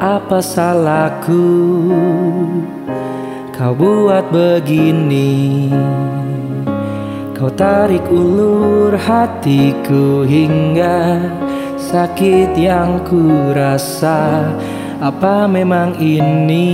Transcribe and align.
Apa 0.00 0.40
salahku? 0.40 1.44
Kau 3.52 3.76
buat 3.76 4.32
begini 4.32 5.68
Kau 7.36 7.52
tarik 7.52 8.08
ulur 8.08 8.96
hatiku 8.96 10.24
hingga 10.24 11.28
Sakit 11.76 12.56
yang 12.56 13.04
ku 13.04 13.52
rasa 13.52 14.48
Apa 15.04 15.44
memang 15.44 16.00
ini 16.00 16.72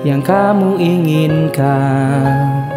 Yang 0.00 0.32
kamu 0.32 0.80
inginkan? 0.80 2.72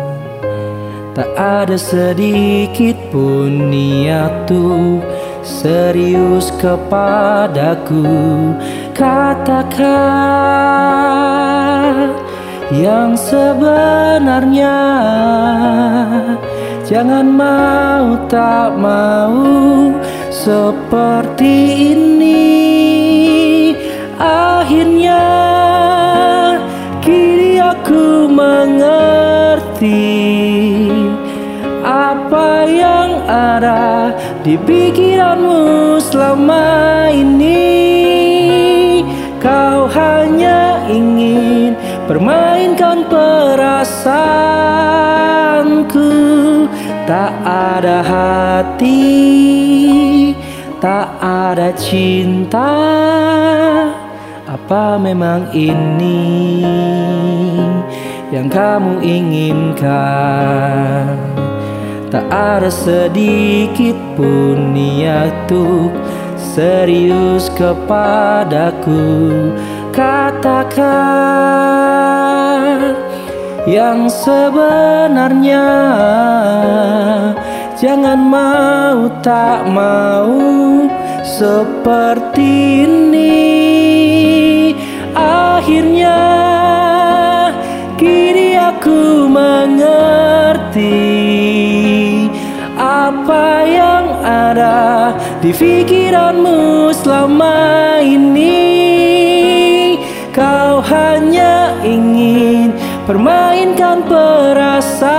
Tak 1.15 1.31
ada 1.39 1.79
sedikit 1.79 2.99
pun 3.07 3.71
niat 3.71 4.51
tuh 4.51 4.99
serius 5.39 6.51
kepadaku. 6.59 8.03
Katakan 8.91 9.79
yang 12.75 13.15
sebenarnya 13.15 14.75
Jangan 16.83 17.31
mau 17.31 18.19
tak 18.27 18.75
mau. 18.75 19.95
Seperti 20.35 21.55
ini 21.95 22.43
Akhirnya 24.19 25.23
kini 27.01 27.57
aku 27.57 28.29
mengerti 28.29 30.14
ada 33.35 34.15
di 34.43 34.55
pikiranmu 34.55 35.99
selama 35.99 37.11
ini. 37.11 37.83
Kau 39.43 39.91
hanya 39.91 40.79
ingin 40.87 41.75
permainkan 42.07 43.03
perasaanku. 43.11 44.15
Tak 47.05 47.33
ada 47.45 48.01
hati, 48.01 48.97
tak 50.81 51.05
ada 51.21 51.69
cinta. 51.77 52.73
Apa 54.49 54.97
memang 54.97 55.53
ini 55.53 56.65
yang 58.33 58.49
kamu 58.49 59.05
inginkan? 59.05 61.14
Tak 62.15 62.31
ada 62.31 62.71
sedikit 62.71 63.99
pun 64.15 64.71
niat 64.71 65.51
untuk 65.51 65.91
serius 66.39 67.51
kepadaku. 67.59 69.03
Katakan 69.91 70.79
yang 73.67 74.07
sebenarnya 74.07 75.67
Jangan 77.75 78.19
mau 78.31 79.11
tak 79.19 79.67
mau 79.67 80.31
seperti 81.19 82.87
ini 82.87 83.51
di 95.45 95.53
pikiranmu 95.53 96.89
selama 96.89 98.01
ini. 98.01 98.81
Kau 100.33 100.81
hanya 100.81 101.77
ingin 101.85 102.73
permainkan 103.05 104.01
perasaanku. 104.09 105.13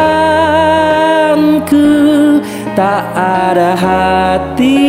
Tak 2.75 3.07
ada 3.17 3.73
hati, 3.79 4.83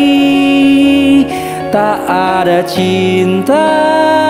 tak 1.69 2.01
ada 2.09 2.65
cinta 2.65 4.26